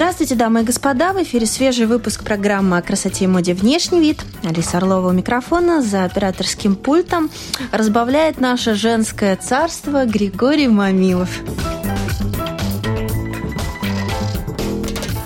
[0.00, 1.12] Здравствуйте, дамы и господа!
[1.12, 4.24] В эфире свежий выпуск программы о красоте и моде «Внешний вид».
[4.42, 7.28] Алиса Орлова у микрофона за операторским пультом
[7.70, 11.28] разбавляет наше женское царство Григорий Мамилов.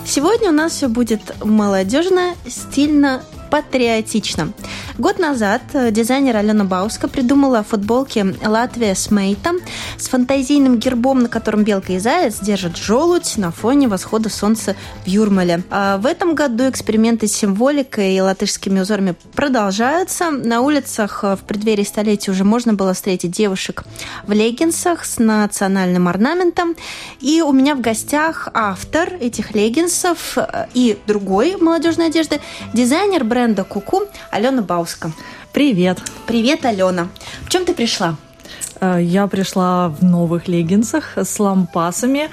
[0.04, 3.22] Сегодня у нас все будет молодежно, стильно,
[3.52, 4.52] патриотично.
[4.96, 9.56] Год назад э, дизайнер Алена Бауска придумала футболки «Латвия с Мейтом»
[9.96, 15.08] с фантазийным гербом, на котором белка и заяц держат желудь на фоне восхода солнца в
[15.08, 15.64] Юрмале.
[15.68, 20.30] А в этом году эксперименты с символикой и латышскими узорами продолжаются.
[20.30, 23.82] На улицах э, в преддверии столетия уже можно было встретить девушек
[24.28, 26.76] в леггинсах с национальным орнаментом.
[27.20, 32.40] И у меня в гостях автор этих леггинсов э, и другой молодежной одежды,
[32.72, 34.83] дизайнер бренда Куку Алена Бауска.
[34.84, 35.12] Петровска.
[35.52, 35.98] Привет.
[36.26, 37.08] Привет, Алена.
[37.46, 38.16] В чем ты пришла?
[38.80, 42.28] Э, я пришла в новых леггинсах с лампасами.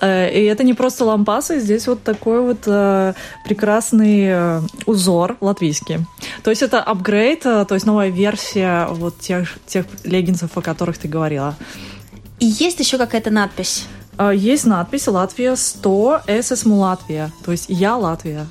[0.00, 3.14] Э, и это не просто лампасы, здесь вот такой вот э,
[3.44, 5.98] прекрасный узор латвийский.
[6.42, 11.06] То есть это апгрейд, то есть новая версия вот тех, тех леггинсов, о которых ты
[11.06, 11.54] говорила.
[12.40, 13.86] И есть еще какая-то надпись?
[14.34, 18.46] Есть надпись «Латвия 100, ССМ Латвия», то есть «Я Латвия»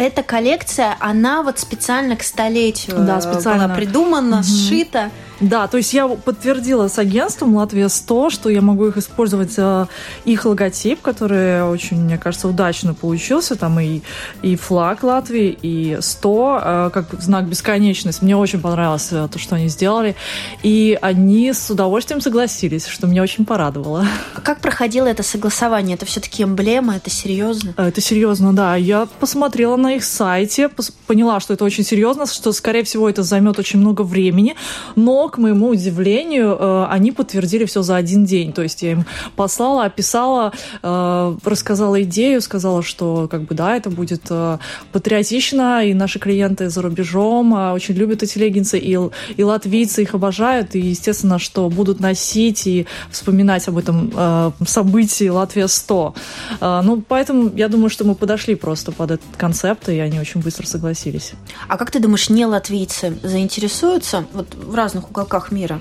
[0.00, 3.66] эта коллекция, она вот специально к столетию да, специально.
[3.66, 4.44] была придумана, угу.
[4.44, 5.10] сшита.
[5.40, 9.86] Да, то есть я подтвердила с агентством Латвия 100, что я могу их использовать, э,
[10.26, 14.02] их логотип, который очень, мне кажется, удачно получился, там и,
[14.42, 18.22] и флаг Латвии, и 100, э, как знак бесконечности.
[18.22, 20.14] Мне очень понравилось э, то, что они сделали,
[20.62, 24.06] и они с удовольствием согласились, что меня очень порадовало.
[24.34, 25.96] А как проходило это согласование?
[25.96, 27.72] Это все-таки эмблема, это серьезно?
[27.78, 28.76] Это серьезно, да.
[28.76, 30.70] Я посмотрела на их сайте,
[31.06, 34.54] поняла, что это очень серьезно, что, скорее всего, это займет очень много времени,
[34.96, 38.52] но к моему удивлению, э, они подтвердили все за один день.
[38.52, 39.04] То есть я им
[39.36, 40.52] послала, описала,
[40.82, 44.58] э, рассказала идею, сказала, что как бы да, это будет э,
[44.92, 48.98] патриотично, и наши клиенты за рубежом очень любят эти леггинсы, и,
[49.36, 55.68] и латвийцы их обожают, и, естественно, что будут носить и вспоминать об этом событии Латвия
[55.68, 56.14] 100.
[56.60, 60.66] Ну, поэтому я думаю, что мы подошли просто под этот концепт, и они очень быстро
[60.66, 61.32] согласились.
[61.68, 65.80] А как ты думаешь, не латвийцы заинтересуются вот в разных уголках мира?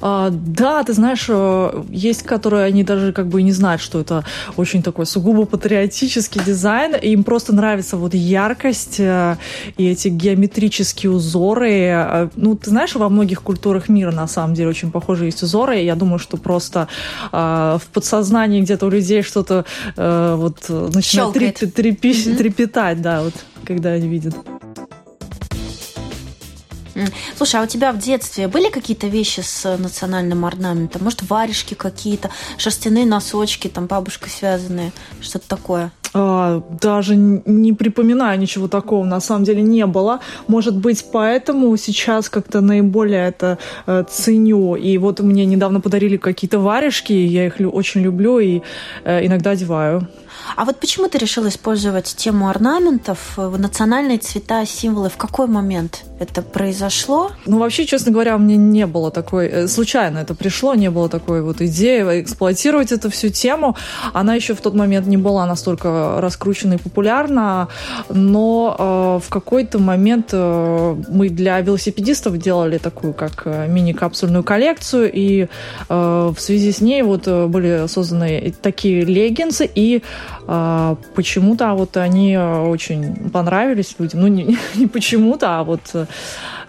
[0.00, 4.24] А, да, ты знаешь, э, есть, которые они даже как бы не знают, что это
[4.56, 6.94] очень такой сугубо патриотический дизайн.
[6.94, 9.36] Им просто нравится вот яркость э,
[9.76, 11.72] и эти геометрические узоры.
[11.72, 15.76] Э, ну, ты знаешь, во многих культурах мира на самом деле очень похожие есть узоры.
[15.78, 16.88] Я думаю, что просто
[17.32, 19.64] э, в подсознании где-то у людей что-то
[19.96, 22.36] э, вот начинает треп, трепи, mm-hmm.
[22.36, 24.34] трепетать, да, вот когда они видят.
[27.36, 31.02] Слушай, а у тебя в детстве были какие-то вещи с национальным орнаментом?
[31.04, 35.92] Может, варежки какие-то, шерстяные носочки, там бабушка связанные, что-то такое?
[36.12, 40.20] А, даже не припоминаю ничего такого, на самом деле не было.
[40.48, 44.74] Может быть, поэтому сейчас как-то наиболее это э, ценю.
[44.74, 48.62] И вот мне недавно подарили какие-то варежки, я их очень люблю и
[49.04, 50.08] э, иногда одеваю.
[50.56, 55.08] А вот почему ты решила использовать тему орнаментов, национальные цвета, символы?
[55.08, 57.30] В какой момент это произошло?
[57.46, 59.48] Ну, вообще, честно говоря, у меня не было такой...
[59.48, 63.76] Э, случайно это пришло, не было такой вот идеи эксплуатировать эту всю тему.
[64.12, 67.68] Она еще в тот момент не была настолько раскручена и популярна,
[68.08, 75.10] но э, в какой-то момент э, мы для велосипедистов делали такую как э, мини-капсульную коллекцию,
[75.12, 75.48] и
[75.88, 80.02] в связи с ней вот были созданы такие леггинсы, и
[80.46, 84.20] почему-то вот они очень понравились людям.
[84.20, 85.80] Ну, не, не почему-то, а вот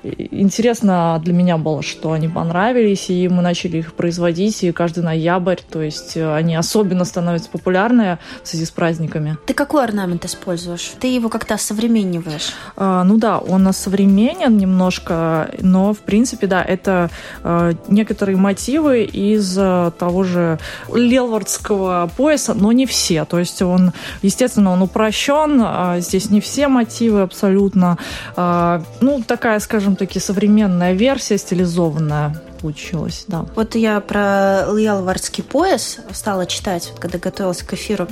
[0.03, 5.57] интересно для меня было, что они понравились, и мы начали их производить, и каждый ноябрь,
[5.69, 9.37] то есть э, они особенно становятся популярны в связи с праздниками.
[9.45, 10.93] Ты какой орнамент используешь?
[10.99, 12.53] Ты его как-то современниваешь?
[12.75, 17.09] А, ну да, он современен немножко, но в принципе, да, это
[17.43, 20.59] а, некоторые мотивы из а, того же
[20.93, 23.25] лелвардского пояса, но не все.
[23.25, 27.97] То есть он, естественно, он упрощен, а, здесь не все мотивы абсолютно.
[28.35, 33.45] А, ну, такая, скажем, скажем-таки, современная версия, стилизованная получилась, да.
[33.55, 38.07] Вот я про Лиалвардский пояс стала читать, когда готовилась к эфиру.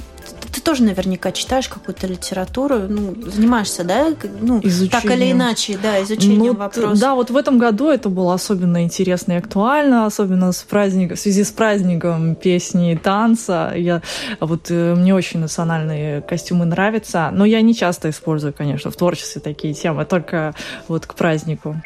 [0.69, 4.91] Тоже наверняка читаешь какую-то литературу, ну, занимаешься, да, ну, изучением.
[4.91, 7.01] так или иначе, да, изучением ну, вопроса.
[7.01, 11.19] Да, вот в этом году это было особенно интересно и актуально, особенно с праздником, в
[11.19, 13.73] связи с праздником песни и танца.
[13.75, 14.03] Я,
[14.39, 19.41] вот э, мне очень национальные костюмы нравятся, но я не часто использую, конечно, в творчестве
[19.41, 20.53] такие темы, только
[20.87, 21.81] вот к празднику.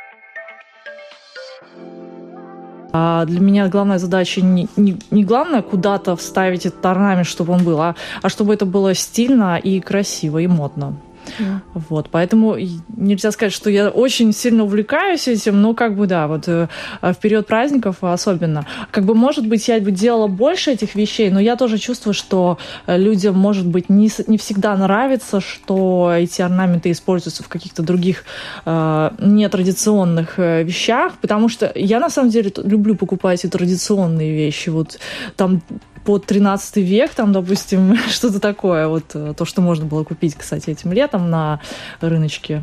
[2.96, 7.64] А для меня главная задача не, не, не главное куда-то вставить этот орнамент, чтобы он
[7.64, 10.94] был, а, а чтобы это было стильно и красиво и модно.
[11.40, 11.60] Mm.
[11.74, 12.58] Вот, поэтому
[12.96, 16.68] нельзя сказать, что я очень сильно увлекаюсь этим, но как бы да, вот э,
[17.02, 18.66] в период праздников особенно.
[18.92, 22.58] Как бы, может быть, я бы делала больше этих вещей, но я тоже чувствую, что
[22.88, 28.24] э, людям, может быть, не, не всегда нравится, что эти орнаменты используются в каких-то других
[28.66, 34.70] э, нетрадиционных э, вещах, потому что я на самом деле люблю покупать и традиционные вещи.
[34.70, 35.00] Вот
[35.36, 35.62] там
[36.06, 40.70] под 13 век, там, допустим, что-то такое, вот э, то, что можно было купить, кстати,
[40.70, 41.60] этим летом на
[42.02, 42.62] рыночке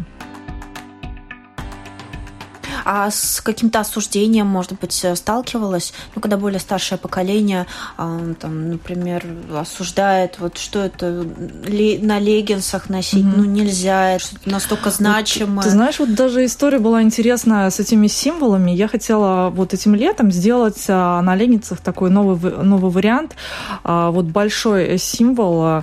[2.84, 5.92] а с каким-то осуждением, может быть, сталкивалась?
[6.14, 7.66] Ну, когда более старшее поколение,
[7.96, 9.24] а, там, например,
[9.54, 11.24] осуждает, вот что это
[12.02, 13.36] на леггинсах носить, mm-hmm.
[13.36, 15.56] ну, нельзя, это настолько значимо.
[15.56, 18.70] Вот, ты знаешь, вот даже история была интересная с этими символами.
[18.70, 23.36] Я хотела вот этим летом сделать а, на леггинсах такой новый, новый вариант.
[23.84, 25.82] А, вот большой символ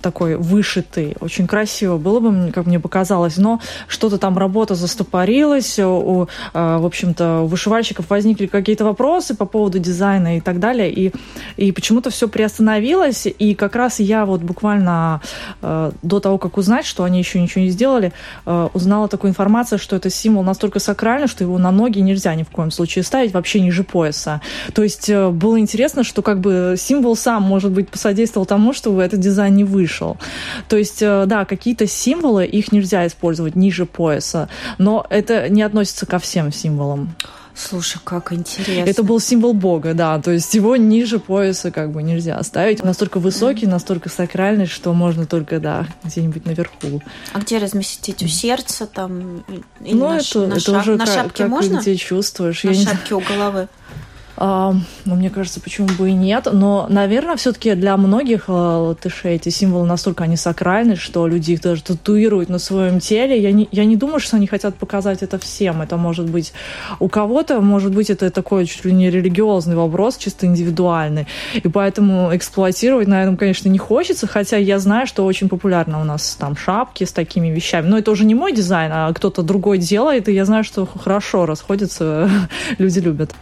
[0.00, 6.28] такой вышитый, очень красиво было бы, как мне показалось, но что-то там работа застопорилась, у,
[6.52, 11.12] а, в общем-то, у вышивальщиков возникли какие-то вопросы по поводу дизайна и так далее, и,
[11.56, 15.20] и почему-то все приостановилось, и как раз я вот буквально
[15.62, 18.12] э, до того, как узнать, что они еще ничего не сделали,
[18.46, 22.42] э, узнала такую информацию, что это символ настолько сакральный, что его на ноги нельзя ни
[22.42, 24.40] в коем случае ставить, вообще ниже пояса.
[24.74, 29.00] То есть э, было интересно, что как бы символ сам, может быть, посодействовал тому, что
[29.00, 30.16] этот дизайн не вышел.
[30.68, 34.48] То есть, да, какие-то символы, их нельзя использовать ниже пояса,
[34.78, 37.14] но это не относится ко всем символам.
[37.56, 38.90] Слушай, как интересно.
[38.90, 40.20] Это был символ Бога, да.
[40.20, 42.82] То есть его ниже пояса как бы нельзя оставить.
[42.82, 47.00] Настолько высокий, настолько сакральный, что можно только, да, где-нибудь наверху.
[47.32, 48.22] А где разместить?
[48.24, 49.44] У сердца там?
[49.80, 50.82] Или ну, на, это, на, это шап...
[50.82, 51.78] уже на шапке как, можно?
[51.78, 52.64] где чувствуешь.
[52.64, 53.16] На Я шапке не...
[53.16, 53.68] у головы.
[54.36, 56.48] А, ну, мне кажется, почему бы и нет.
[56.52, 61.60] Но, наверное, все-таки для многих а, латышей эти символы настолько они сакральны, что люди их
[61.60, 63.40] даже татуируют на своем теле.
[63.40, 65.82] Я не, я не думаю, что они хотят показать это всем.
[65.82, 66.52] Это может быть
[66.98, 71.26] у кого-то, может быть, это такой чуть ли не религиозный вопрос, чисто индивидуальный.
[71.54, 76.04] И поэтому эксплуатировать на этом, конечно, не хочется, хотя я знаю, что очень популярно у
[76.04, 77.86] нас там шапки с такими вещами.
[77.86, 81.46] Но это уже не мой дизайн, а кто-то другой делает, и я знаю, что хорошо
[81.46, 82.28] расходится,
[82.78, 83.32] люди любят.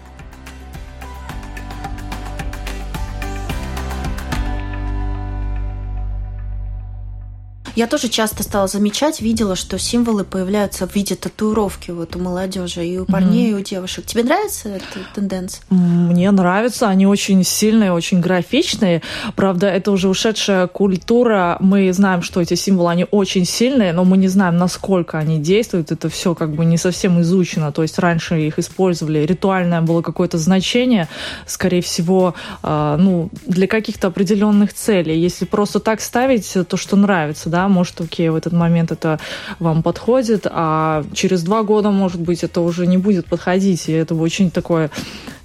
[7.74, 12.86] Я тоже часто стала замечать, видела, что символы появляются в виде татуировки вот у молодежи
[12.86, 13.58] и у парней, mm-hmm.
[13.58, 14.04] и у девушек.
[14.04, 14.84] Тебе нравится эта
[15.14, 15.64] тенденция?
[15.70, 19.00] Мне нравится, они очень сильные, очень графичные.
[19.36, 21.56] Правда, это уже ушедшая культура.
[21.60, 25.92] Мы знаем, что эти символы, они очень сильные, но мы не знаем, насколько они действуют.
[25.92, 27.72] Это все как бы не совсем изучено.
[27.72, 31.08] То есть раньше их использовали, ритуальное было какое-то значение,
[31.46, 35.18] скорее всего, а, ну, для каких-то определенных целей.
[35.18, 39.18] Если просто так ставить, то, что нравится, да, может, окей, в этот момент это
[39.58, 44.14] вам подходит, а через два года, может быть, это уже не будет подходить, и это
[44.14, 44.90] очень такое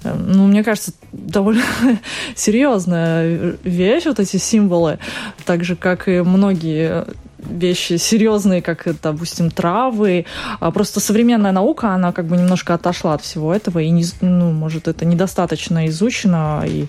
[0.03, 1.63] э, ну, мне кажется, довольно
[2.35, 4.99] серьезная вещь, вот эти символы,
[5.45, 7.05] так же, как и многие
[7.37, 10.25] вещи серьезные, как, допустим, травы.
[10.59, 14.51] А просто современная наука, она как бы немножко отошла от всего этого, и, не, ну,
[14.51, 16.87] может, это недостаточно изучено, и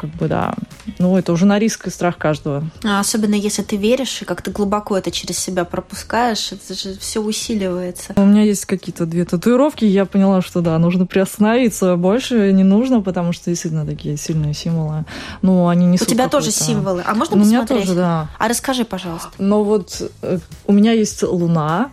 [0.00, 0.54] как бы, да,
[0.98, 2.64] ну, это уже на риск и страх каждого.
[2.84, 7.20] А особенно если ты веришь и как-то глубоко это через себя пропускаешь, это же все
[7.20, 8.12] усиливается.
[8.16, 13.00] У меня есть какие-то две татуировки, я поняла, что да, нужно приостановиться, больше не нужно,
[13.00, 15.04] потому что действительно такие сильные символы.
[15.42, 17.70] Ну, они не У тебя тоже символы, а можно у посмотреть?
[17.70, 18.28] У меня тоже, да.
[18.38, 19.30] А расскажи, пожалуйста.
[19.38, 21.90] Ну вот э, у меня есть луна,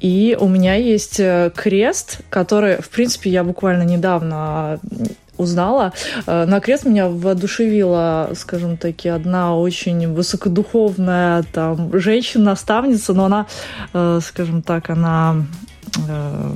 [0.00, 4.80] и у меня есть э, крест, который, в принципе, я буквально недавно
[5.36, 5.92] узнала.
[6.26, 13.46] Э, на крест меня воодушевила, скажем таки, одна очень высокодуховная там женщина-наставница, но она,
[13.92, 15.44] э, скажем так, она
[16.08, 16.50] э,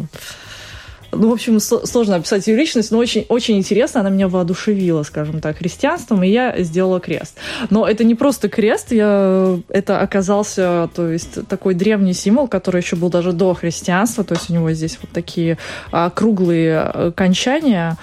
[1.13, 5.41] ну, в общем, сложно описать ее личность, но очень, очень интересно, она меня воодушевила, скажем
[5.41, 7.37] так, христианством, и я сделала крест.
[7.71, 12.97] Но это не просто крест, я, это оказался, то есть, такой древний символ, который еще
[12.97, 15.59] был даже до христианства, то есть у него здесь вот такие
[15.91, 17.97] а, круглые окончания,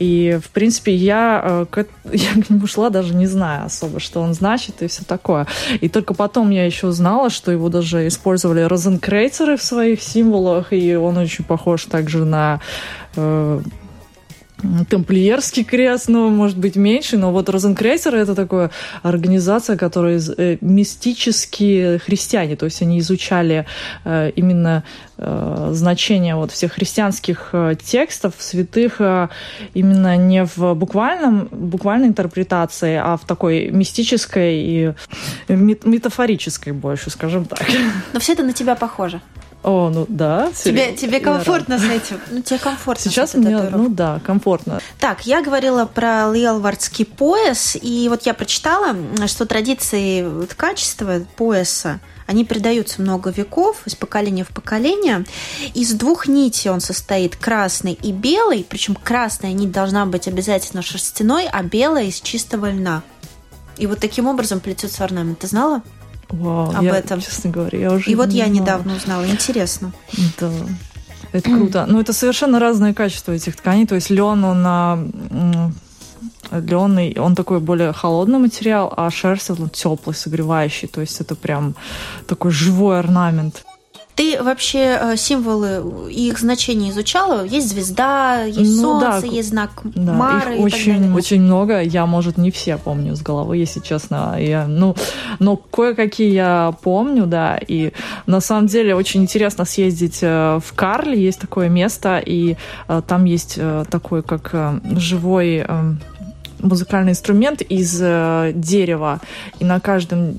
[0.00, 4.34] И, в принципе, я, э, я к нему шла даже не зная особо, что он
[4.34, 5.46] значит и все такое.
[5.80, 10.96] И только потом я еще узнала, что его даже использовали розенкрейцеры в своих символах, и
[10.96, 12.60] он очень похож также на
[13.14, 13.60] э,
[14.88, 18.70] Тамплиерский крест, ну, может быть, меньше, но вот Розенкрейсер это такая
[19.02, 23.66] организация, которая э, мистические христиане, то есть они изучали
[24.04, 24.84] э, именно
[25.18, 29.28] э, значение вот всех христианских э, текстов, святых, э,
[29.74, 34.92] именно не в буквальном, буквальной интерпретации, а в такой мистической и
[35.48, 37.62] метафорической больше, скажем так.
[38.12, 39.20] Но все это на тебя похоже.
[39.62, 40.50] О, ну да.
[40.64, 42.18] Тебе, тебе комфортно с этим?
[42.30, 44.80] Ну, тебе комфортно Сейчас мне, ну да, комфортно.
[44.98, 52.44] Так, я говорила про лиалвардский пояс, и вот я прочитала, что традиции качества пояса они
[52.44, 55.24] передаются много веков, из поколения в поколение.
[55.74, 61.48] Из двух нитей он состоит, красный и белый, причем красная нить должна быть обязательно шерстяной,
[61.50, 63.02] а белая из чистого льна.
[63.78, 65.40] И вот таким образом плетется орнамент.
[65.40, 65.82] Ты знала?
[66.30, 67.20] Вау, об я, этом.
[67.20, 68.10] Честно говоря, я уже.
[68.10, 69.26] И вот я недавно узнала.
[69.26, 69.92] Интересно.
[70.40, 70.50] Да.
[71.32, 71.86] Это круто.
[71.88, 73.86] Но это совершенно разные качества этих тканей.
[73.86, 75.74] То есть лен, он
[76.50, 80.88] лен, он такой более холодный материал, а шерсть он теплый, согревающий.
[80.88, 81.74] То есть это прям
[82.26, 83.64] такой живой орнамент.
[84.20, 87.42] Ты вообще э, символы и их значения изучала?
[87.42, 90.56] Есть звезда, есть ну, солнце, да, есть знак да, Мары.
[90.56, 91.80] Их очень, очень много.
[91.80, 94.36] Я, может, не все помню с головы, если честно.
[94.38, 94.94] Я, ну,
[95.38, 97.58] но кое-какие я помню, да.
[97.66, 97.92] И
[98.26, 101.18] на самом деле очень интересно съездить э, в Карле.
[101.18, 102.58] Есть такое место, и
[102.88, 103.58] э, там есть
[103.90, 104.54] такой, как
[104.96, 105.64] живой
[106.58, 107.96] музыкальный инструмент из
[108.54, 109.20] дерева,
[109.60, 110.38] и на каждом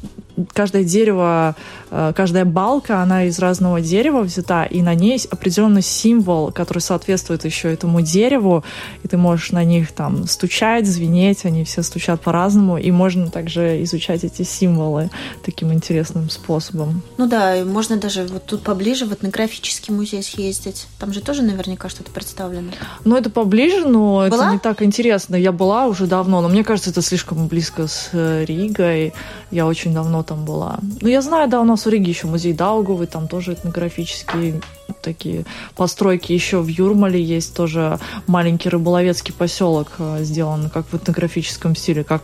[0.54, 1.56] каждое дерево,
[1.90, 6.80] э, каждая балка, она из разного дерева взята, и на ней есть определенный символ, который
[6.80, 8.64] соответствует еще этому дереву,
[9.04, 13.84] и ты можешь на них там стучать, звенеть, они все стучат по-разному, и можно также
[13.84, 15.10] изучать эти символы
[15.44, 17.02] таким интересным способом.
[17.18, 20.88] Ну да, можно даже вот тут поближе в этнографический музей съездить.
[21.00, 22.72] Там же тоже наверняка что-то представлено.
[23.06, 24.46] Ну это поближе, но была?
[24.46, 25.36] это не так интересно.
[25.36, 29.14] Я была уже давно, но мне кажется, это слишком близко с э, Ригой.
[29.52, 30.80] Я очень давно там была.
[31.02, 34.62] Ну, я знаю, да, у нас в Риге еще музей Даугавы, там тоже этнографические
[35.02, 35.44] такие
[35.76, 36.32] постройки.
[36.32, 42.24] Еще в Юрмале есть тоже маленький рыболовецкий поселок, э, сделан как в этнографическом стиле, как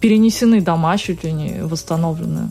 [0.00, 2.50] перенесены дома чуть ли не восстановлены.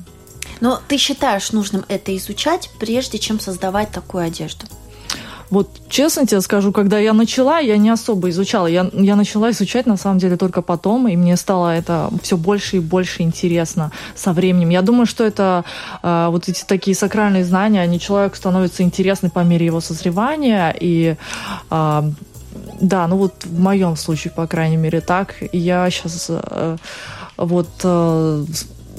[0.61, 4.65] Но ты считаешь нужным это изучать, прежде чем создавать такую одежду?
[5.49, 8.67] Вот честно тебе скажу, когда я начала, я не особо изучала.
[8.67, 12.77] Я, я начала изучать, на самом деле, только потом, и мне стало это все больше
[12.77, 14.69] и больше интересно со временем.
[14.69, 15.65] Я думаю, что это
[16.03, 21.15] э, вот эти такие сакральные знания, они человеку становятся интересны по мере его созревания, и
[21.71, 22.01] э,
[22.81, 25.35] да, ну вот в моем случае, по крайней мере, так.
[25.51, 26.77] Я сейчас э,
[27.37, 28.45] вот э,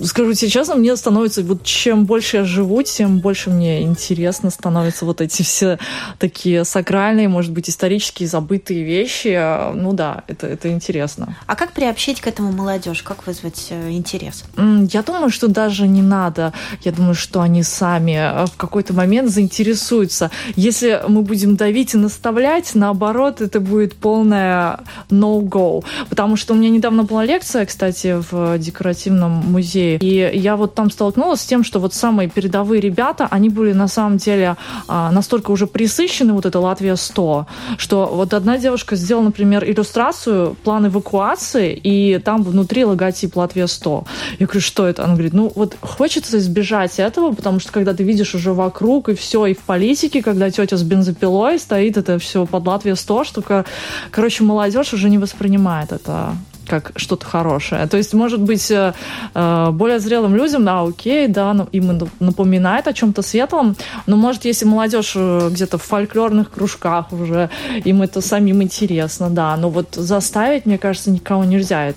[0.05, 5.21] скажу честно, мне становится, вот чем больше я живу, тем больше мне интересно становятся вот
[5.21, 5.79] эти все
[6.19, 9.39] такие сакральные, может быть, исторические забытые вещи.
[9.75, 11.37] Ну да, это, это интересно.
[11.47, 13.03] А как приобщить к этому молодежь?
[13.03, 14.45] Как вызвать э, интерес?
[14.57, 16.53] Я думаю, что даже не надо.
[16.83, 20.31] Я думаю, что они сами э, в какой-то момент заинтересуются.
[20.57, 24.81] Если мы будем давить и наставлять, наоборот, это будет полное
[25.11, 25.85] no-go.
[26.09, 30.91] Потому что у меня недавно была лекция, кстати, в декоративном музее и я вот там
[30.91, 34.57] столкнулась с тем, что вот самые передовые ребята, они были на самом деле
[34.89, 40.57] а, настолько уже присыщены, вот это Латвия 100, что вот одна девушка сделала, например, иллюстрацию,
[40.65, 44.05] план эвакуации, и там внутри логотип Латвия 100.
[44.39, 45.05] Я говорю, что это?
[45.05, 49.15] Она говорит, ну вот хочется избежать этого, потому что когда ты видишь уже вокруг и
[49.15, 53.65] все, и в политике, когда тетя с бензопилой стоит, это все под Латвия 100, что,
[54.11, 56.35] короче, молодежь уже не воспринимает это
[56.71, 57.87] как что-то хорошее.
[57.89, 58.93] То есть, может быть, э,
[59.35, 64.45] э, более зрелым людям, да, окей, да, ну, им напоминает о чем-то светлом, но, может,
[64.45, 67.51] если молодежь э, где-то в фольклорных кружках уже,
[67.85, 71.93] им это самим интересно, да, но вот заставить, мне кажется, никого нельзя.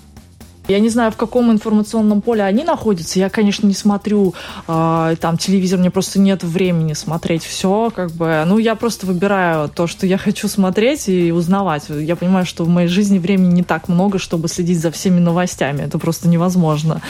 [0.67, 3.19] Я не знаю, в каком информационном поле они находятся.
[3.19, 4.33] Я, конечно, не смотрю
[4.67, 8.43] э, там телевизор, мне просто нет времени смотреть все, как бы.
[8.45, 11.83] Ну, я просто выбираю то, что я хочу смотреть и узнавать.
[11.89, 15.81] Я понимаю, что в моей жизни времени не так много, чтобы следить за всеми новостями.
[15.81, 17.01] Это просто невозможно.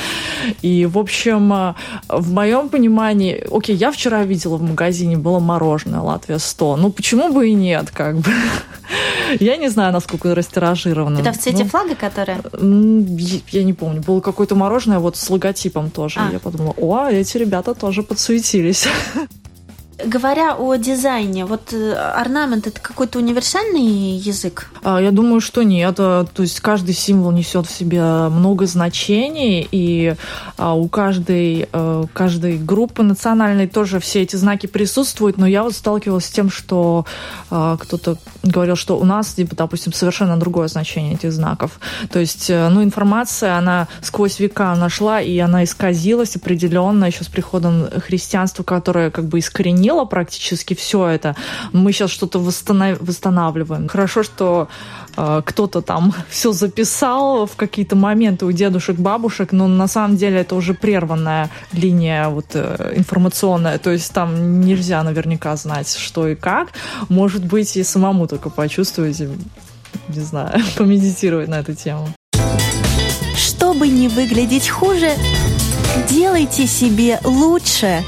[0.62, 1.74] И, в общем, э,
[2.10, 6.77] в моем понимании, окей, я вчера видела в магазине было мороженое Латвия 100.
[6.77, 8.31] Ну, почему бы и нет, как бы.
[9.39, 11.19] Я не знаю, насколько растиражировано.
[11.19, 12.41] Это в цвете ну, флага, которая?
[13.51, 14.01] Я не помню.
[14.01, 16.19] Было какое-то мороженое вот с логотипом тоже.
[16.19, 16.31] А.
[16.31, 18.88] Я подумала, о, эти ребята тоже подсуетились.
[20.05, 24.69] Говоря о дизайне, вот э, орнамент это какой-то универсальный язык?
[24.83, 25.95] А, я думаю, что нет.
[25.98, 30.15] А, то есть каждый символ несет в себе много значений, и
[30.57, 35.74] а, у каждой, э, каждой группы национальной тоже все эти знаки присутствуют, но я вот
[35.74, 37.05] сталкивалась с тем, что
[37.50, 41.79] кто-то говорил, что у нас, типа, допустим, совершенно другое значение этих знаков.
[42.12, 47.27] То есть, э, ну, информация, она сквозь века нашла, и она исказилась определенно еще с
[47.27, 51.35] приходом христианства, которое как бы искоренило практически все это.
[51.71, 53.88] Мы сейчас что-то восстанавливаем.
[53.88, 54.67] Хорошо, что
[55.15, 60.41] э, кто-то там все записал в какие-то моменты у дедушек, бабушек, но на самом деле
[60.41, 66.35] это уже прерванная линия вот э, информационная, то есть там нельзя наверняка знать, что и
[66.35, 66.69] как.
[67.09, 69.21] Может быть, и самому только почувствовать,
[70.09, 72.09] не знаю, помедитировать на эту тему.
[73.35, 75.12] Чтобы не выглядеть хуже,
[76.09, 78.03] делайте себе лучше.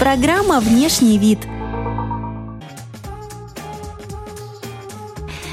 [0.00, 1.38] Программа «Внешний вид»–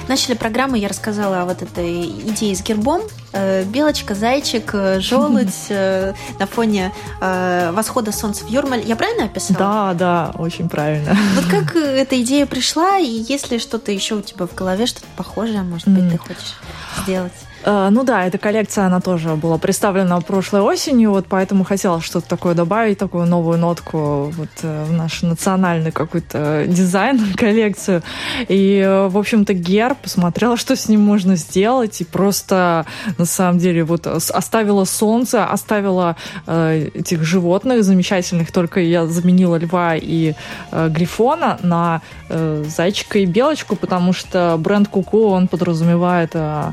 [0.07, 3.01] начали программу, я рассказала о вот этой идее с гербом.
[3.33, 8.83] Э, белочка, зайчик, э, желудь э, на фоне восхода солнца в Юрмаль.
[8.85, 9.59] Я правильно описала?
[9.59, 11.15] Да, да, очень правильно.
[11.35, 15.07] Вот как эта идея пришла, и есть ли что-то еще у тебя в голове, что-то
[15.15, 16.55] похожее, может быть, ты хочешь
[17.03, 17.33] сделать?
[17.67, 22.25] Э, ну да, эта коллекция, она тоже была представлена прошлой осенью, вот поэтому хотела что-то
[22.29, 28.03] такое добавить, такую новую нотку вот э, в наш национальный какой-то дизайн, коллекцию.
[28.47, 32.85] И, э, в общем-то, герб, посмотрела, что с ним можно сделать, и просто,
[33.17, 39.97] на самом деле, вот оставила солнце, оставила э, этих животных замечательных, только я заменила льва
[39.97, 40.35] и
[40.71, 46.71] э, грифона на э, зайчика и белочку, потому что бренд Куку, он подразумевает э,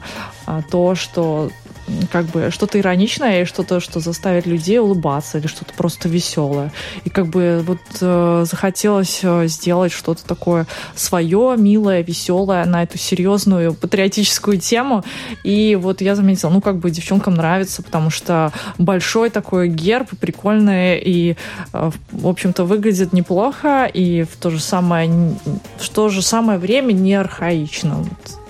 [0.70, 1.50] то, что
[2.10, 6.72] как бы что-то ироничное и что-то, что заставит людей улыбаться или что-то просто веселое.
[7.04, 12.98] И как бы вот э, захотелось э, сделать что-то такое свое, милое, веселое на эту
[12.98, 15.04] серьезную патриотическую тему.
[15.42, 20.98] И вот я заметила, ну как бы девчонкам нравится, потому что большой такой герб, прикольный
[20.98, 21.36] и,
[21.72, 25.36] э, в общем-то, выглядит неплохо и в то же самое,
[25.78, 28.04] в то же самое время не архаично.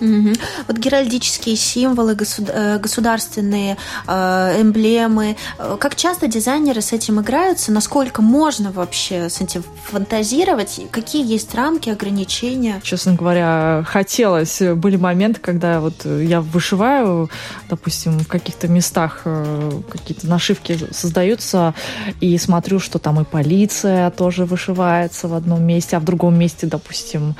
[0.04, 0.34] Угу.
[0.68, 5.36] Вот геральдические символы, государ- государственные э, эмблемы.
[5.78, 7.72] Как часто дизайнеры с этим играются?
[7.72, 10.80] Насколько можно вообще с этим фантазировать?
[10.90, 12.80] Какие есть рамки, ограничения?
[12.82, 14.60] Честно говоря, хотелось.
[14.60, 17.30] Были моменты, когда вот я вышиваю,
[17.68, 21.74] допустим, в каких-то местах э, какие-то нашивки создаются,
[22.20, 26.66] и смотрю, что там и полиция тоже вышивается в одном месте, а в другом месте,
[26.66, 27.34] допустим,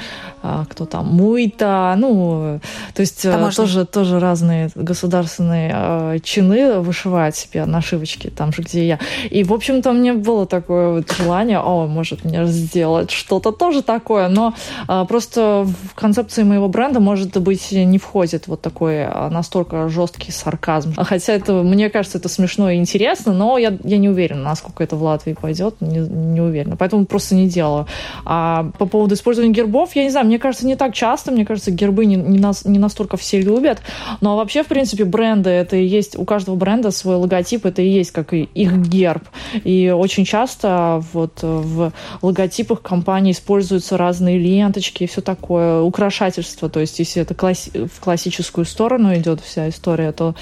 [0.70, 2.60] кто там, Муйта, ну,
[2.94, 8.86] то есть э, тоже, тоже разные государственные э, чины вышивают себе нашивочки там же, где
[8.86, 8.98] я.
[9.30, 14.28] И, в общем-то, мне было такое вот желание, о, может мне сделать что-то тоже такое,
[14.28, 14.54] но
[14.88, 20.32] э, просто в концепции моего бренда, может быть, не входит вот такой а, настолько жесткий
[20.32, 20.94] сарказм.
[20.96, 24.96] Хотя это, мне кажется, это смешно и интересно, но я, я не уверена, насколько это
[24.96, 26.76] в Латвии пойдет, не, не уверена.
[26.76, 27.86] Поэтому просто не делаю.
[28.24, 31.32] А по поводу использования гербов, я не знаю, мне кажется, не так часто.
[31.32, 33.80] Мне кажется, гербы не, не, нас, не настолько все любят.
[34.20, 37.66] Но ну, а вообще, в принципе, бренды, это и есть, у каждого бренда свой логотип,
[37.66, 39.24] это и есть как и их герб.
[39.64, 41.92] И очень часто вот в
[42.22, 46.68] логотипах компании используются разные ленточки и все такое, украшательство.
[46.68, 50.34] То есть, если это класс, в классическую сторону идет вся история, то,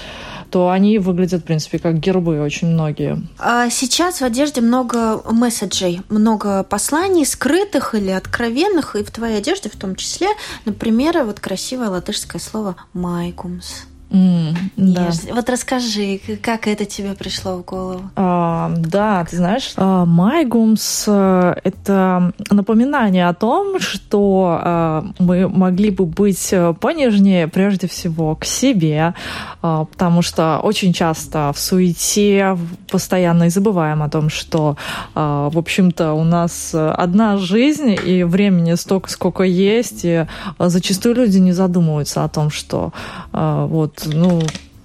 [0.49, 3.21] то они выглядят, в принципе, как гербы очень многие.
[3.39, 9.69] А сейчас в одежде много месседжей, много посланий, скрытых или откровенных, и в твоей одежде
[9.69, 10.29] в том числе.
[10.63, 13.83] Например, вот красивое латышское слово «майкумс».
[14.13, 15.09] Mm, да.
[15.31, 18.11] Вот расскажи, как это тебе пришло в голову?
[18.15, 25.89] А, да, ты знаешь, а, Майгумс а,— это напоминание о том, что а, мы могли
[25.89, 29.15] бы быть э, понежнее прежде всего к себе,
[29.61, 32.57] потому что очень часто в суете
[32.91, 34.77] постоянно и забываем о том, что,
[35.13, 40.27] в общем-то, у нас одна жизнь и времени столько, сколько есть, и
[40.59, 42.91] зачастую люди не задумываются о том, что
[43.31, 44.41] вот ну,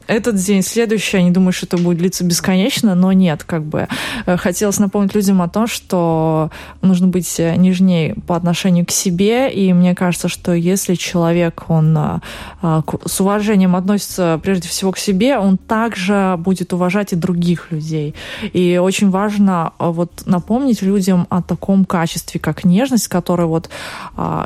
[0.08, 3.88] этот день, следующий, они думают, что это будет длиться бесконечно, но нет, как бы.
[4.24, 9.52] Э, хотелось напомнить людям о том, что нужно быть э, нежнее по отношению к себе,
[9.52, 11.96] и мне кажется, что если человек, он
[12.62, 18.14] э, с уважением относится прежде всего к себе, он также будет уважать и других людей.
[18.54, 23.68] И очень важно вот напомнить людям о таком качестве, как нежность, которая вот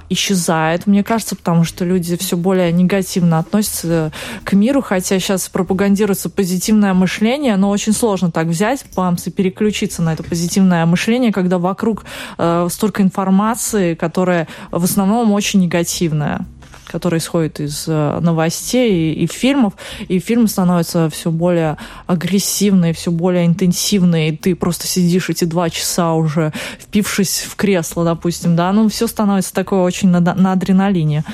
[0.09, 4.13] исчезает, мне кажется, потому что люди все более негативно относятся
[4.45, 10.03] к миру, хотя сейчас пропагандируется позитивное мышление, но очень сложно так взять, памс, и переключиться
[10.03, 12.05] на это позитивное мышление, когда вокруг
[12.39, 16.47] э, столько информации, которая в основном очень негативная
[16.93, 19.73] которые исходят из э, новостей и, и фильмов,
[20.09, 25.71] и фильмы становятся все более агрессивные, все более интенсивные, и ты просто сидишь эти два
[25.71, 31.25] часа уже, впившись в кресло, допустим, да, ну все становится такое очень на, на адреналине.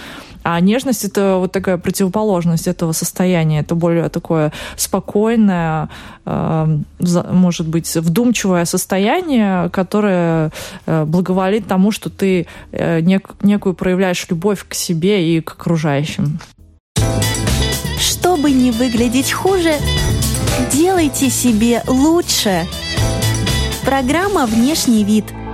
[0.51, 3.61] А нежность это вот такая противоположность этого состояния.
[3.61, 5.91] Это более такое спокойное,
[6.25, 6.79] э,
[7.31, 10.51] может быть, вдумчивое состояние, которое
[10.87, 13.01] э, благоволит тому, что ты э,
[13.43, 16.39] некую проявляешь любовь к себе и к окружающим.
[17.99, 19.75] Чтобы не выглядеть хуже,
[20.73, 22.67] делайте себе лучше.
[23.85, 25.27] Программа «Внешний вид»–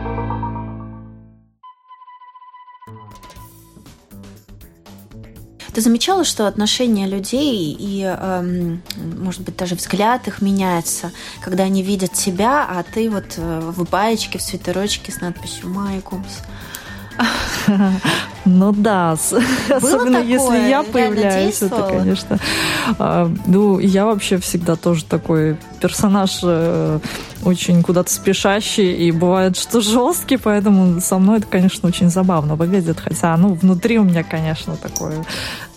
[5.74, 11.10] Ты замечала, что отношение людей и, эм, может быть, даже взгляд их меняется,
[11.42, 16.38] когда они видят тебя, а ты вот э, в баечке, в свитерочке с надписью «Майкумс».
[18.46, 19.42] Ну да, Было
[19.76, 20.22] особенно такое?
[20.22, 22.38] если я появляюсь, это, конечно.
[22.98, 26.98] А, ну, я вообще всегда тоже такой персонаж э,
[27.44, 33.00] очень куда-то спешащий и бывает, что жесткий, поэтому со мной это, конечно, очень забавно выглядит.
[33.00, 35.24] Хотя, ну, внутри у меня, конечно, такое,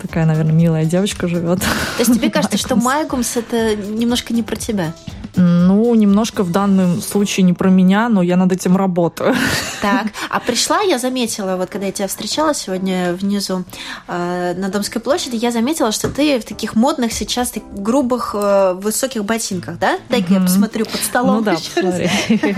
[0.02, 1.60] такая, наверное, милая девочка живет.
[1.60, 1.68] То
[2.00, 4.94] есть тебе кажется, что Майкумс это немножко не про тебя?
[5.38, 9.36] Ну, немножко в данном случае не про меня, но я над этим работаю.
[9.82, 13.64] Так, а пришла, я заметила, вот когда я тебя встречала сегодня внизу
[14.08, 18.74] э, на Домской площади, я заметила, что ты в таких модных сейчас таких грубых э,
[18.74, 19.97] высоких ботинках, да?
[20.10, 21.38] Дай-ка я посмотрю под столом.
[21.38, 22.10] Ну да, посмотри.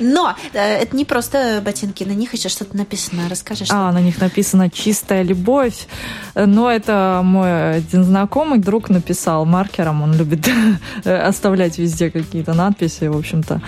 [0.00, 3.22] Но э, это не просто ботинки, на них еще что-то написано.
[3.28, 5.86] Расскажи, что А, на них написано «Чистая любовь».
[6.34, 10.48] Но это мой один знакомый друг написал маркером, он любит
[11.04, 13.60] оставлять везде какие-то надписи, в общем-то.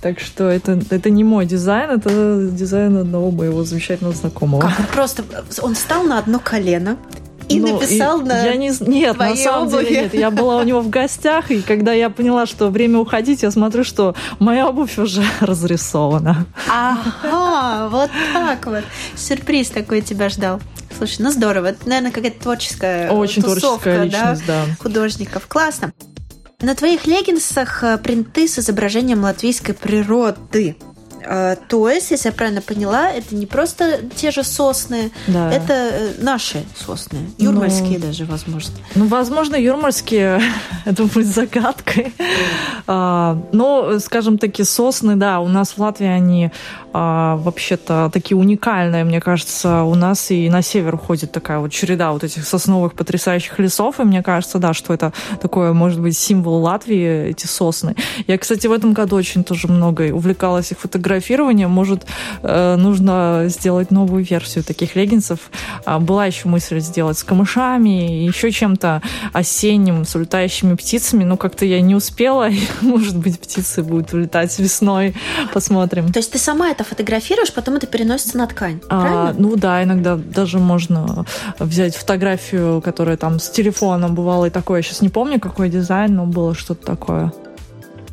[0.00, 4.60] Так что это, это не мой дизайн, это дизайн одного моего замечательного знакомого.
[4.60, 4.88] Как?
[4.88, 5.24] Просто
[5.60, 6.96] он встал на одно колено,
[7.48, 9.84] и ну, написал и на я не, Нет, на самом обуви.
[9.84, 10.14] деле нет.
[10.14, 13.84] Я была у него в гостях, и когда я поняла, что время уходить, я смотрю,
[13.84, 16.46] что моя обувь уже разрисована.
[16.68, 18.84] Ага, вот так вот.
[19.14, 20.60] Сюрприз такой тебя ждал.
[20.96, 21.66] Слушай, ну здорово.
[21.66, 24.76] Это, наверное, какая-то творческая Очень тусовка, личность, да, да.
[24.80, 25.46] художников.
[25.46, 25.92] Классно.
[26.60, 30.76] На твоих леггинсах э, принты с изображением латвийской природы.
[31.28, 35.52] А, то есть, если я правильно поняла, это не просто те же сосны, да.
[35.52, 38.74] это э, наши сосны, юрмальские ну, даже, возможно.
[38.94, 40.40] Ну, возможно, юрмальские,
[40.84, 42.14] это будет загадкой.
[42.86, 43.15] А,
[43.52, 46.50] но, скажем таки, сосны, да, у нас в Латвии они
[46.98, 52.12] а, вообще-то такие уникальные, мне кажется, у нас и на север уходит такая вот череда
[52.12, 55.12] вот этих сосновых потрясающих лесов, и мне кажется, да, что это
[55.42, 57.96] такое, может быть, символ Латвии, эти сосны.
[58.26, 62.06] Я, кстати, в этом году очень тоже много увлекалась их фотографированием, может,
[62.42, 65.50] э, нужно сделать новую версию таких леггинсов.
[65.84, 69.02] А, была еще мысль сделать с камышами, еще чем-то
[69.34, 72.48] осенним, с улетающими птицами, но как-то я не успела,
[73.16, 75.14] может быть, птицы будут улетать весной,
[75.52, 76.12] посмотрим.
[76.12, 80.16] То есть ты сама это фотографируешь, потом это переносится на ткань, а, Ну да, иногда
[80.16, 81.24] даже можно
[81.58, 84.78] взять фотографию, которая там с телефоном бывала и такое.
[84.78, 87.32] Я сейчас не помню, какой дизайн, но было что-то такое.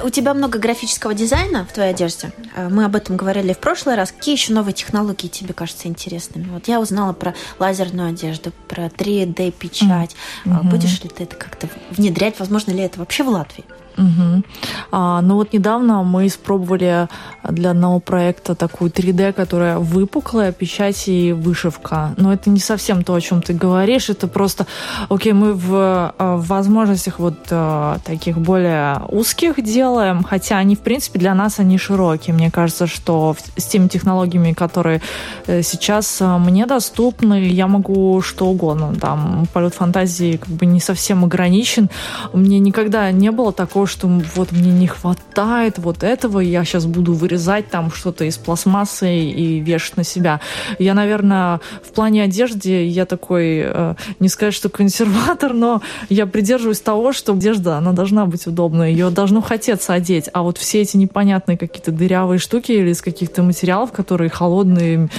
[0.03, 2.33] У тебя много графического дизайна в твоей одежде.
[2.55, 4.11] А, мы об этом говорили в прошлый раз.
[4.11, 6.49] Какие еще новые технологии тебе кажутся интересными?
[6.49, 10.15] Вот я узнала про лазерную одежду, про 3D-печать.
[10.45, 10.69] Mm-hmm.
[10.69, 12.39] Будешь ли ты это как-то внедрять?
[12.39, 13.63] Возможно ли это вообще в Латвии?
[13.97, 14.43] Угу.
[14.91, 17.07] А, ну вот недавно мы испробовали
[17.49, 22.13] для одного проекта такую 3D, которая выпуклая, печать и вышивка.
[22.17, 24.09] Но это не совсем то, о чем ты говоришь.
[24.09, 24.65] Это просто,
[25.09, 30.79] окей, мы в, э, в возможностях вот э, таких более узких делаем, хотя они, в
[30.79, 32.33] принципе, для нас они широкие.
[32.33, 35.01] Мне кажется, что с теми технологиями, которые
[35.47, 38.93] э, сейчас мне доступны, я могу что угодно.
[38.99, 41.89] Там полет фантазии как бы не совсем ограничен.
[42.33, 46.85] Мне никогда не было такого того, что вот мне не хватает вот этого, я сейчас
[46.85, 50.39] буду вырезать там что-то из пластмассы и вешать на себя.
[50.79, 56.79] Я, наверное, в плане одежды я такой, э, не сказать, что консерватор, но я придерживаюсь
[56.79, 60.97] того, что одежда, она должна быть удобной, ее должно хотеться одеть, а вот все эти
[60.97, 65.09] непонятные какие-то дырявые штуки или из каких-то материалов, которые холодные,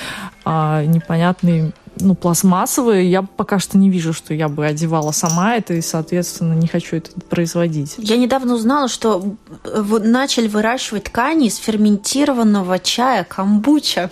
[0.46, 5.74] э, непонятные, ну, пластмассовые, я пока что не вижу, что я бы одевала сама это,
[5.74, 7.94] и, соответственно, не хочу это производить.
[7.98, 14.10] Я недавно узнала, что начали выращивать ткани из ферментированного чая камбуча.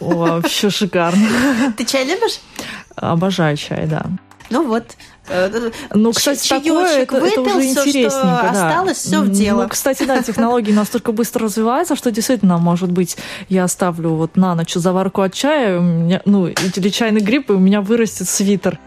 [0.00, 1.28] О, вообще шикарно.
[1.76, 2.40] Ты чай любишь?
[2.94, 4.06] Обожаю чай, да.
[4.50, 4.84] Ну вот,
[5.94, 8.10] ну, кстати, такое, это, это уже интересненько.
[8.10, 8.50] Все, да.
[8.50, 9.62] осталось, все в дело.
[9.62, 13.16] Ну, кстати, да, технологии настолько быстро развиваются, что действительно, может быть,
[13.48, 17.52] я ставлю вот на ночь заварку от чая, у меня, ну, или чайный гриб, и
[17.52, 18.78] у меня вырастет свитер.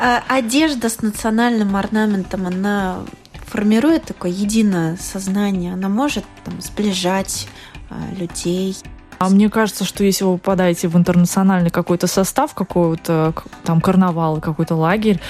[0.00, 3.00] А одежда с национальным орнаментом, она
[3.46, 7.48] формирует такое единое сознание, она может там, сближать
[7.90, 8.76] а, людей.
[9.18, 14.74] А мне кажется, что если вы попадаете в интернациональный какой-то состав, какой-то там карнавал, какой-то
[14.74, 15.20] лагерь,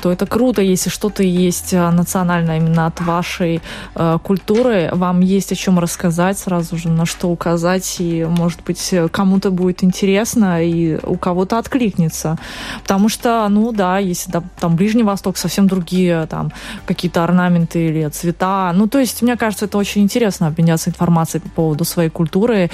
[0.00, 3.60] то это круто, если что-то есть э, национальное именно от вашей
[3.94, 8.94] э, культуры, вам есть о чем рассказать сразу же, на что указать, и, может быть,
[9.10, 12.38] кому-то будет интересно, и у кого-то откликнется.
[12.82, 16.52] Потому что, ну да, если да, там Ближний Восток, совсем другие там
[16.86, 18.72] какие-то орнаменты или цвета.
[18.74, 22.70] Ну, то есть, мне кажется, это очень интересно обменяться информацией по поводу своей культуры.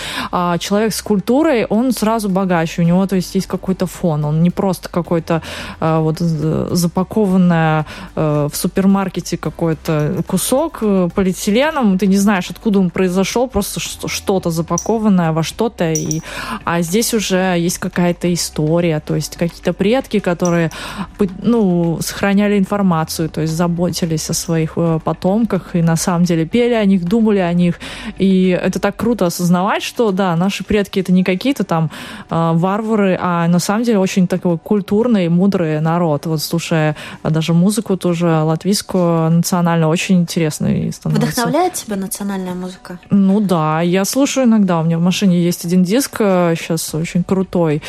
[0.61, 4.51] Человек с культурой, он сразу богаче, у него, то есть, есть какой-то фон, он не
[4.51, 5.41] просто какой-то
[5.81, 12.91] э, вот запакованное э, в супермаркете какой-то кусок э, полиэтиленом, ты не знаешь, откуда он
[12.91, 16.21] произошел, просто что-то запакованное во что-то, и...
[16.65, 20.71] а здесь уже есть какая-то история, то есть какие-то предки, которые,
[21.43, 26.85] ну, сохраняли информацию, то есть заботились о своих потомках, и на самом деле пели о
[26.85, 27.81] них, думали о них,
[28.19, 31.91] и это так круто осознавать, что, да, наш наши предки это не какие-то там
[32.29, 36.27] э, варвары, а на самом деле очень такой культурный, мудрый народ.
[36.27, 41.31] Вот слушая даже музыку тоже латвийскую, национальную, очень интересный становится.
[41.31, 42.99] Вдохновляет тебя национальная музыка?
[43.11, 44.81] Ну да, я слушаю иногда.
[44.81, 47.81] У меня в машине есть один диск, сейчас очень крутой,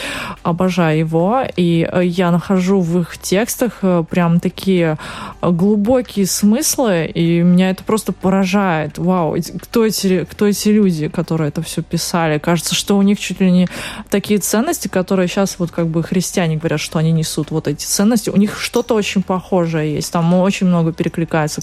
[0.44, 5.00] обожаю его, и я нахожу в их текстах э, прям такие
[5.42, 9.00] глубокие смыслы, и меня это просто поражает.
[9.00, 12.38] Вау, кто эти, кто эти люди, которые это все писали?
[12.52, 13.70] Кажется, что у них чуть ли не
[14.10, 18.30] такие ценности, которые сейчас вот как бы христиане говорят, что они несут вот эти ценности,
[18.30, 20.12] у них что-то очень похожее есть.
[20.12, 21.62] Там очень много перекликается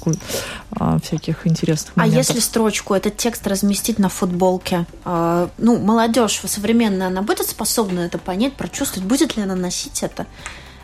[0.71, 2.17] а, всяких интересных моментов.
[2.17, 8.01] А если строчку, этот текст разместить на футболке, а, ну, молодежь современная, она будет способна
[8.01, 10.27] это понять, прочувствовать, будет ли она носить это?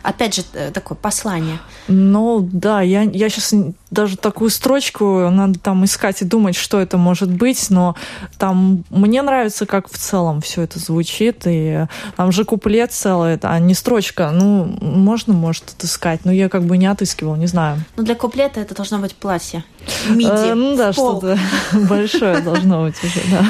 [0.05, 1.59] Опять же, э, такое послание.
[1.87, 3.53] Ну, да, я, я сейчас
[3.89, 7.95] даже такую строчку надо там искать и думать, что это может быть, но
[8.37, 13.59] там мне нравится, как в целом все это звучит, и там же куплет целый, а
[13.59, 14.31] не строчка.
[14.31, 17.79] Ну, можно, может, отыскать, но я как бы не отыскивал, не знаю.
[17.97, 19.63] Ну, для куплета это должно быть платье.
[20.07, 20.29] Миди.
[20.29, 21.37] Э, ну да, что-то
[21.89, 23.45] большое должно быть уже, да.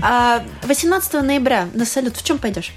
[0.00, 2.72] 18 а, ноября на салют в чем пойдешь?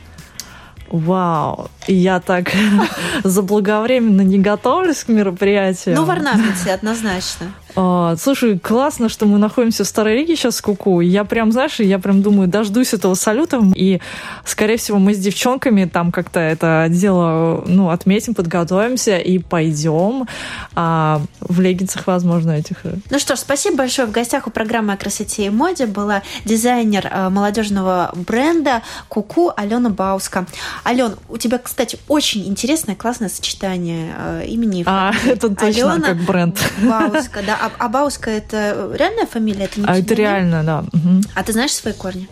[0.92, 2.52] Вау, я так
[3.24, 5.96] заблаговременно не готовлюсь к мероприятию.
[5.96, 7.54] Ну, в орнаменте однозначно.
[7.76, 11.02] А, слушай, классно, что мы находимся в Старой Риге сейчас в Куку.
[11.02, 13.62] Я прям, знаешь, я прям думаю, дождусь этого салюта.
[13.76, 14.00] И,
[14.46, 20.28] скорее всего, мы с девчонками там как-то это дело, ну, отметим, подготовимся и пойдем.
[20.76, 22.78] А, в леггинсах, возможно, этих.
[23.10, 24.08] Ну что ж, спасибо большое.
[24.08, 29.90] В гостях у программы о красоте и моде была дизайнер а, молодежного бренда Куку Алена
[29.90, 30.46] Бауска.
[30.86, 34.84] Ален, у тебя, кстати, очень интересное, классное сочетание а, имени.
[34.86, 36.60] А, это точно Алена как бренд.
[36.82, 37.61] Бауска, да.
[37.62, 39.66] А, а Бауска это реальная фамилия?
[39.66, 40.80] Это не а это реально, да.
[40.94, 41.22] Угу.
[41.36, 42.28] А ты знаешь свои корни?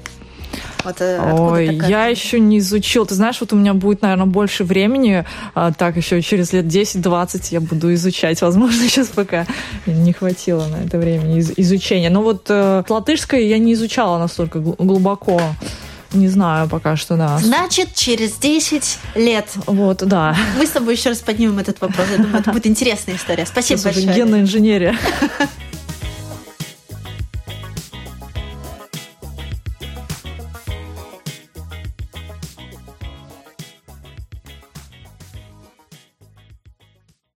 [0.84, 3.06] Вот, э, Ой, я еще не изучил.
[3.06, 5.26] Ты знаешь, вот у меня будет, наверное, больше времени.
[5.54, 8.42] А, так, еще через лет 10-20 я буду изучать.
[8.42, 9.46] Возможно, сейчас пока
[9.86, 12.10] не хватило на это времени из- изучения.
[12.10, 15.42] Но вот э, латышское я не изучала настолько глубоко.
[16.14, 17.38] Не знаю пока что, да.
[17.38, 19.48] Значит, через 10 лет.
[19.68, 20.36] Вот, да.
[20.58, 22.08] Мы с тобой еще раз поднимем этот вопрос.
[22.12, 23.46] Я думаю, это будет интересная история.
[23.46, 24.16] Спасибо Сейчас большое.
[24.16, 24.98] Генная инженерия.